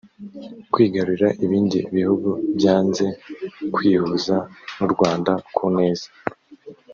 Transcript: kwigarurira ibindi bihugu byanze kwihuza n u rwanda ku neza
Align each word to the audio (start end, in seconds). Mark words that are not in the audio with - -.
kwigarurira 0.71 1.27
ibindi 1.45 1.79
bihugu 1.95 2.29
byanze 2.57 3.05
kwihuza 3.75 4.35
n 4.77 4.79
u 4.85 4.89
rwanda 4.93 5.31
ku 5.55 5.65
neza 5.77 6.07